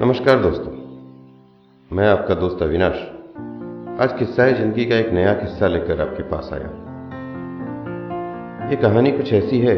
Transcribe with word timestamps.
नमस्कार 0.00 0.38
दोस्तों, 0.40 0.72
मैं 1.90 2.08
आपका 2.08 2.34
दोस्त 2.34 2.62
अविनाश। 2.62 2.98
आज 4.00 4.12
किस्सा 4.18 4.46
ज़िंदगी 4.50 4.84
का 4.84 4.96
एक 4.96 5.08
नया 5.12 5.32
किस्सा 5.34 5.66
लेकर 5.66 6.00
आपके 6.00 6.22
पास 6.22 6.50
आया 6.52 6.68
ये 8.70 8.76
कहानी 8.76 9.12
कुछ 9.12 9.32
ऐसी 9.32 9.58
है 9.58 9.74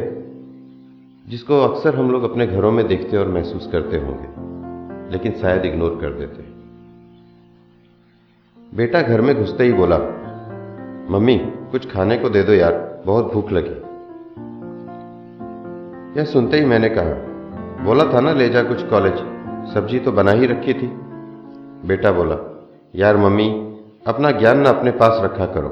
जिसको 1.26 1.60
अक्सर 1.60 1.96
हम 1.96 2.10
लोग 2.10 2.24
अपने 2.24 2.46
घरों 2.46 2.72
में 2.72 2.86
देखते 2.88 3.16
और 3.16 3.28
महसूस 3.28 3.68
करते 3.72 3.98
होंगे, 3.98 5.12
लेकिन 5.12 5.40
शायद 5.40 5.64
इग्नोर 5.64 5.98
कर 6.02 6.18
देते 6.18 6.44
बेटा 8.76 9.02
घर 9.02 9.20
में 9.20 9.34
घुसते 9.36 9.64
ही 9.64 9.72
बोला, 9.72 9.98
मम्मी, 11.10 11.38
कुछ 11.72 11.90
खाने 11.92 12.16
को 12.16 12.28
दे 12.28 12.42
दो 12.42 12.52
यार, 12.52 13.02
बहुत 13.06 13.32
भूख 13.32 13.52
लगी। 13.52 13.76
यह 16.20 16.24
सुनते 16.26 16.58
ही 16.58 16.64
मैंने 16.66 16.88
कहा, 16.88 17.14
बोला 17.84 18.12
था 18.14 18.20
ना, 18.20 18.32
ले 18.32 18.48
जा 18.48 18.62
कुछ 18.62 18.88
कॉलेज। 18.88 19.28
सब्ज़ी 19.66 19.98
तो 19.98 20.12
बना 20.12 20.30
ही 20.30 20.46
रखी 20.46 20.74
थी। 20.74 20.86
बेटा 21.86 22.12
बोला, 22.12 22.36
यार 22.94 23.16
मम्मी, 23.16 23.76
अपना 24.06 24.30
ज्ञान 24.30 24.58
ना 24.58 24.70
अपने 24.70 24.90
पास 24.90 25.20
रखा 25.24 25.46
करो। 25.46 25.68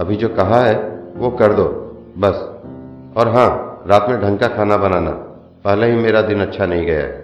अभी 0.00 0.16
जो 0.16 0.28
कहा 0.28 0.60
है, 0.60 1.02
वो 1.16 1.30
कर 1.30 1.52
दो, 1.52 1.64
बस। 2.18 2.48
और 3.16 3.28
हाँ 3.28 3.82
रात 3.86 4.06
में 4.08 4.20
ढंग 4.20 4.38
का 4.38 4.48
खाना 4.48 4.76
बनाना, 4.76 5.10
पहले 5.64 5.90
ही 5.90 5.96
मेरा 5.96 6.22
दिन 6.22 6.40
अच्छा 6.40 6.66
नहीं 6.66 6.86
गया 6.86 7.00
है। 7.00 7.22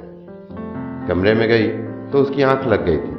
कमरे 1.09 1.35
में 1.35 1.49
गई 1.49 1.67
तो 2.11 2.19
उसकी 2.19 2.43
आँख 2.43 2.67
लग 2.67 2.85
गई 2.85 2.97
थी। 2.97 3.15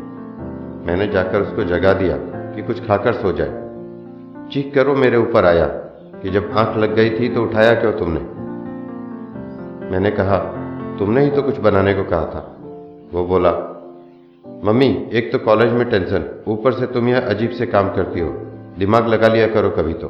मैंने 0.87 1.07
जाकर 1.07 1.41
उसको 1.41 1.63
जगा 1.63 1.93
दिया 1.93 2.17
कि 2.55 2.61
कुछ 2.61 2.87
खाकर 2.87 3.13
सो 3.13 3.31
जाए। 3.31 3.69
चीख 4.51 4.73
करो 4.75 4.95
मेरे 4.95 5.17
ऊपर 5.17 5.45
आया 5.45 5.65
कि 6.21 6.29
जब 6.29 6.51
आँख 6.57 6.77
लग 6.77 6.95
गई 6.95 7.09
थी 7.09 7.29
तो 7.29 7.43
उठाया 7.43 7.73
क्यों 7.73 7.91
तुमने? 7.93 8.19
मैंने 9.91 10.11
कहा 10.11 10.58
तुमने 10.99 11.23
ही 11.23 11.29
तो 11.31 11.41
कुछ 11.41 11.59
बनाने 11.59 11.93
को 11.93 12.03
कहा 12.03 12.25
था। 12.25 12.39
वो 13.13 13.25
बोला, 13.25 13.51
मम्मी, 14.63 14.87
एक 15.13 15.31
तो 15.31 15.39
कॉलेज 15.39 15.71
में 15.71 15.89
टेंशन, 15.89 16.25
ऊपर 16.47 16.73
से 16.73 16.85
तुम 16.85 17.07
यह 17.07 17.27
अजीब 17.27 17.51
से 17.51 17.65
काम 17.65 17.89
करती 17.95 18.19
हो, 18.19 18.29
दिमाग 18.77 19.07
लगा 19.07 19.27
लिया 19.27 19.47
करो 19.47 19.69
कभी 19.69 19.93
तो। 19.93 20.07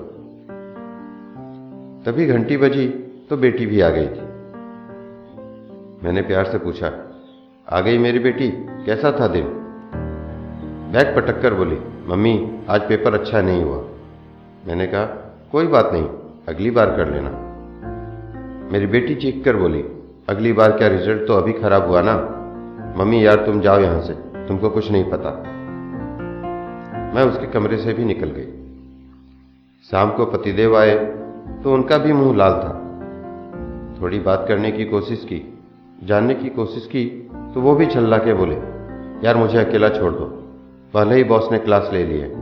तभी 2.06 2.26
घंटी 2.26 2.58
बजी 2.58 2.88
तो 3.30 3.38
बेटी 3.38 3.66
भी 3.66 3.82
आ 3.82 3.90
गई 3.90 4.08
थी। 4.08 4.28
मैंने 6.04 6.22
प्यार 6.22 6.46
से 6.46 6.58
पूछा, 6.58 6.92
आ 7.68 7.80
गई 7.82 7.98
मेरी 7.98 8.20
बेटी, 8.20 8.50
कैसा 8.86 9.12
था 9.12 9.28
दिन? 9.28 9.46
बैग 10.94 11.16
पटक 11.16 11.42
कर 11.42 11.54
बोली, 11.54 11.78
मम्मी, 12.08 12.34
आज 12.70 12.88
पेपर 12.88 13.14
अच्छा 13.14 13.42
नहीं 13.42 13.64
हुआ। 13.64 13.84
मैंने 14.68 14.88
कहा, 14.88 15.06
कोई 15.52 15.68
बात 15.68 15.90
नहीं, 15.94 16.08
अगली 16.48 16.72
बार 16.72 16.96
कर 16.98 17.14
लेना। 17.14 17.30
मेरी 18.72 18.88
बेटी 18.88 19.16
चीख 19.16 19.44
कर 19.46 19.56
बोली 19.56 19.84
अगली 20.30 20.52
बार 20.54 20.72
क्या 20.72 20.88
रिज़ल्ट 20.88 21.26
तो 21.28 21.34
अभी 21.34 21.54
खराब 21.54 21.88
हुआ 21.88 22.02
ना? 22.02 22.14
मम्मी 22.98 23.26
यार 23.26 23.46
तुम 23.46 23.60
जाओ 23.62 23.80
यहाँ 23.80 24.02
से, 24.02 24.14
तुमको 24.48 24.70
कुछ 24.70 24.92
नहीं 24.92 25.04
पता। 25.04 25.30
मैं 27.16 27.24
उसके 27.24 27.48
कमरे 27.48 27.78
से 27.78 27.94
भी 27.94 28.06
निकल 28.06 28.30
गई। 28.30 28.46
शाम 29.86 30.12
को 30.12 30.26
पतिदेव 30.26 30.78
आए 30.78 30.96
तो 31.64 31.74
उनका 31.74 31.98
भी 31.98 32.14
मुँह 32.14 32.36
लाल 32.38 32.54
था। 32.54 32.74
थोड़ी 34.02 34.20
बात 34.20 34.46
करने 34.48 34.72
की 34.72 34.86
कोशिश 34.86 35.24
की, 35.24 35.42
जानने 36.04 36.34
की 36.36 36.50
कोशिश 36.50 36.86
की 36.86 37.06
तो 37.54 37.62
वो 37.62 37.76
भी 37.76 37.86
छल्ला 37.86 38.18
के 38.18 38.34
बोले, 38.34 38.56
यार 39.26 39.38
मुझे 39.38 39.58
अकेला 39.58 39.90
छोड़ 39.90 40.12
दो, 40.14 40.26
पहले 40.94 41.16
ही 41.16 41.24
बॉस 41.24 41.52
ने 41.52 41.60
क्लास 41.60 41.90
ले 41.94 42.04
लिए 42.04 42.34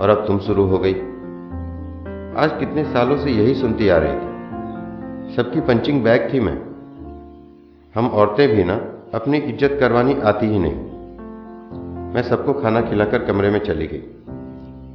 और 0.00 0.08
अब 0.08 0.26
तुम 0.26 0.38
शुरू 0.38 0.66
हो 0.66 0.78
गई। 0.78 0.94
आज 2.36 2.58
कितने 2.58 2.84
सालों 2.84 3.16
से 3.16 3.30
यही 3.30 3.54
सुनती 3.54 3.88
आ 3.88 3.98
रही 3.98 4.14
थी। 4.14 5.36
सबकी 5.36 5.60
पंचिंग 5.60 6.04
बैग 6.04 6.32
थी 6.34 6.40
मैं। 6.40 6.67
हम 7.94 8.08
औरतें 8.08 8.48
भी 8.48 8.64
ना 8.64 8.74
अपनी 9.14 9.38
इज़्ज़त 9.38 9.76
करवानी 9.80 10.14
आती 10.20 10.46
ही 10.46 10.58
नहीं। 10.58 10.74
मैं 12.14 12.22
सबको 12.22 12.52
खाना 12.52 12.80
खिलाकर 12.80 13.24
कमरे 13.24 13.50
में 13.50 13.58
चली 13.58 13.86
गई। 13.86 13.98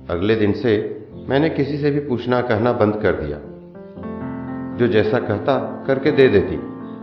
अगले 0.09 0.35
दिन 0.35 0.53
से 0.53 0.73
मैंने 1.29 1.49
किसी 1.49 1.77
से 1.77 1.91
भी 1.91 1.99
पूछना 1.99 2.41
कहना 2.41 2.71
बंद 2.73 2.95
कर 2.95 3.11
दिया। 3.11 3.37
जो 4.77 4.87
जैसा 4.87 5.19
कहता 5.19 5.83
करके 5.87 6.11
दे 6.11 6.27
देती। 6.27 6.57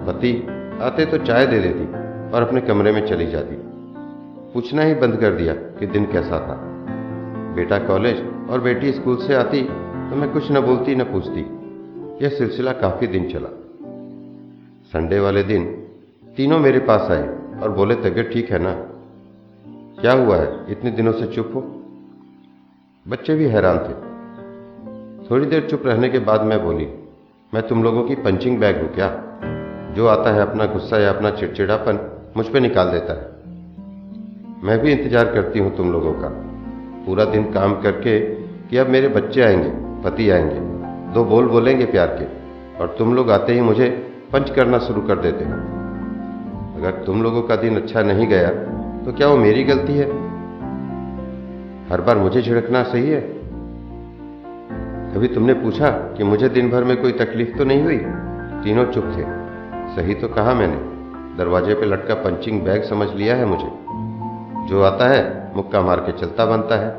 पति, 0.06 0.46
आते 0.80 1.06
तो 1.06 1.18
चाय 1.18 1.46
दे 1.46 1.58
देती 1.58 1.86
और 2.30 2.42
अपने 2.42 2.60
कमरे 2.60 2.92
में 2.92 3.06
चली 3.06 3.26
जाती। 3.26 3.56
पूछना 4.54 4.82
ही 4.82 4.94
बंद 4.94 5.16
कर 5.16 5.30
दिया 5.30 5.54
कि 5.54 5.86
दिन 5.86 6.04
कैसा 6.04 6.38
था। 6.38 6.60
बेटा 7.54 7.78
कॉलेज 7.78 8.22
और 8.50 8.60
बेटी 8.60 8.92
स्कूल 8.92 9.16
से 9.16 9.34
आती 9.34 9.62
तो 9.62 10.16
मैं 10.16 10.32
कुछ 10.32 10.52
न 10.52 10.60
बोलती 10.60 10.94
न 10.94 11.04
पूछती। 11.04 11.40
यह 12.24 12.28
सिलसिला 12.28 12.72
काफ़ी 12.72 13.06
दिन 13.06 13.28
चला। 13.28 13.48
संडे 14.92 15.20
वाले 15.20 15.42
दिन 15.42 15.64
तीनों 16.36 16.58
मेरे 16.58 16.78
पास 16.78 17.10
आए 17.10 17.28
और 17.62 17.70
बोले, 17.70 17.94
तबीयत 17.94 18.30
ठीक 18.32 18.50
है 18.50 18.58
ना? 18.58 18.72
क्या 20.00 20.12
हुआ 20.12 20.36
है? 20.36 20.72
इतने 20.72 20.90
दिनों 20.90 21.12
से 21.12 21.26
चुप 21.26 21.52
हो? 21.54 21.60
बच्चे 23.08 23.34
भी 23.34 23.44
हैरान 23.44 23.78
थे। 23.78 23.92
थोड़ी 25.30 25.46
देर 25.46 25.68
चुप 25.70 25.82
रहने 25.86 26.08
के 26.08 26.18
बाद 26.18 26.42
मैं 26.42 26.64
बोली, 26.64 26.88
मैं 27.54 27.68
तुम 27.68 27.82
लोगों 27.82 28.04
की 28.04 28.14
पंचिंग 28.14 28.58
बैग 28.58 28.80
हूँ 28.80 28.94
क्या? 28.94 29.24
जो 29.94 30.06
आता 30.06 30.32
है 30.32 30.40
अपना 30.40 30.66
गुस्सा 30.66 30.98
या 30.98 31.10
अपना 31.10 31.30
चिड़चिड़ापन 31.30 32.22
मुझ 32.36 32.46
पर 32.46 32.60
निकाल 32.60 32.90
देता 32.90 33.12
है। 33.12 33.30
मैं 34.62 34.78
भी 34.78 34.92
इंतज़ार 34.92 35.24
करती 35.24 35.58
हूँ 35.58 35.76
तुम 35.76 35.92
लोगों 35.92 36.12
का। 36.12 36.28
पूरा 37.06 37.24
दिन 37.24 37.52
काम 37.52 37.80
करके 37.80 38.20
कि 38.68 38.76
अब 38.76 38.88
मेरे 38.88 39.08
बच्चे 39.08 39.42
आएँगे, 39.42 39.70
पति 40.02 40.30
आएँगे, 40.30 40.60
दो 41.14 41.24
बोल 41.24 41.48
बोलेंगे 41.48 41.84
प्यार 41.84 42.06
के, 42.06 42.24
और 42.78 42.94
तुम 42.98 43.14
लोग 43.14 43.30
आते 43.30 43.52
ही 43.52 43.60
मुझे 43.60 44.09
पंच 44.32 44.50
करना 44.50 44.78
शुरू 44.78 45.00
कर 45.00 45.18
देते 45.18 45.44
हैं। 45.44 45.58
अगर 46.76 46.90
तुम 46.90 47.22
लोगों 47.22 47.42
का 47.42 47.56
दिन 47.56 47.76
अच्छा 47.76 48.02
नहीं 48.02 48.26
गया 48.26 48.48
तो 49.04 49.12
क्या 49.12 49.28
वो 49.28 49.36
मेरी 49.36 49.64
गलती 49.64 49.92
है? 49.92 50.06
हर 51.90 52.00
बार 52.00 52.18
मुझे 52.18 52.42
झिड़कना 52.42 52.82
सही 52.82 53.10
है? 53.10 53.20
कभी 55.14 55.28
तुमने 55.28 55.54
पूछा 55.54 55.90
कि 55.90 56.24
मुझे 56.24 56.48
दिन 56.48 56.70
भर 56.70 56.84
में 56.84 57.02
कोई 57.02 57.12
तकलीफ़ 57.12 57.56
तो 57.58 57.64
नहीं 57.64 57.82
हुई? 57.82 57.96
तीनों 58.64 58.84
चुप 58.84 59.04
थे। 59.04 59.24
सही 59.96 60.14
तो 60.14 60.28
कहा 60.28 60.54
मैंने। 60.54 60.76
दरवाजे 61.36 61.74
पे 61.74 61.86
लटका 61.86 62.14
पंचिंग 62.14 62.62
बैग 62.62 62.82
समझ 62.82 63.08
लिया 63.14 63.36
है 63.36 63.44
मुझे। 63.44 63.68
जो 64.68 64.82
आता 64.82 65.08
है, 65.08 65.52
मुक्का 65.56 65.80
मार 65.80 66.00
के 66.00 66.12
चलता 66.12 66.44
बनता 66.46 66.76
है। 66.76 66.90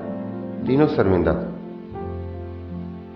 तीनों 0.67 0.87
शर्मिंदा 0.87 1.31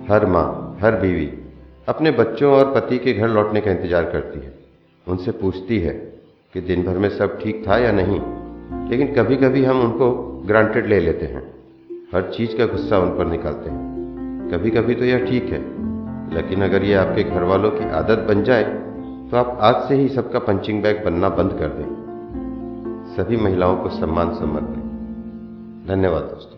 हर 0.10 0.26
माँ, 0.26 0.78
हर 0.82 0.96
बीवी 0.96 1.45
अपने 1.88 2.12
बच्चों 2.12 2.52
और 2.54 2.72
पति 2.74 2.98
के 2.98 3.14
घर 3.14 3.28
लौटने 3.30 3.62
का 3.62 3.72
इंतज़ार 3.72 4.04
करती 4.12 4.40
है। 4.40 4.54
उनसे 5.08 5.32
पूछती 5.34 5.80
है 5.80 5.94
कि 6.54 6.62
दिन 6.62 6.84
भर 6.84 6.98
में 6.98 7.10
सब 7.10 7.38
ठीक 7.40 7.64
था 7.68 7.78
या 7.78 7.92
नहीं, 7.92 8.20
लेकिन 8.90 9.14
कभी 9.16 9.36
कभी 9.38 9.64
हम 9.64 9.82
उनको 9.82 10.12
ग्रांटेड 10.48 10.88
ले 10.88 11.00
लेते 11.00 11.26
हैं। 11.26 11.44
हर 12.14 12.32
चीज़ 12.32 12.56
का 12.58 12.66
गुस्सा 12.66 13.00
उन 13.00 13.10
पर 13.18 13.26
निकालते 13.28 13.70
हैं। 13.70 14.50
कभी 14.52 14.70
कभी 14.72 14.96
तो 14.96 15.06
यह 15.06 15.26
ठीक 15.26 15.46
है, 15.46 15.60
लेकिन 16.36 16.64
अगर 16.64 16.84
यह 16.84 17.02
आपके 17.02 17.24
घर 17.26 17.44
वालों 17.44 17.72
की 17.72 17.90
आदत 17.92 18.26
बन 18.30 18.44
जाए 18.44 18.64
तो 19.26 19.38
आप 19.38 19.58
आज 19.62 19.88
से 19.88 19.96
ही 19.96 20.08
सबका 20.10 20.40
पंचिंग 20.42 20.82
बैग 20.84 21.04
बनना 21.06 21.30
बंद 21.32 21.58
कर 21.60 21.70
दें। 21.70 21.88
सभी 23.16 23.38
महिलाओं 23.38 23.78
को 23.78 23.90
सम्मान 23.92 24.34
समर्पित। 24.36 24.84
धन्यवाद 25.88 26.24
दोस्तों। 26.24 26.55